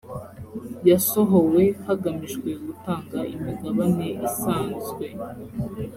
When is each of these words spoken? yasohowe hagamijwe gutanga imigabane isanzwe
yasohowe 0.89 1.63
hagamijwe 1.85 2.49
gutanga 2.65 3.19
imigabane 3.35 4.07
isanzwe 4.27 5.05